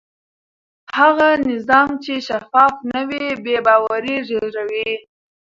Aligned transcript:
هغه 0.97 1.29
نظام 1.49 1.89
چې 2.03 2.13
شفاف 2.27 2.73
نه 2.91 3.01
وي 3.09 3.25
بې 3.43 3.57
باوري 3.65 4.17
زېږوي 4.27 4.91